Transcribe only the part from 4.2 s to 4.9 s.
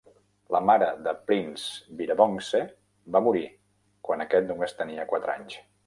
aquest només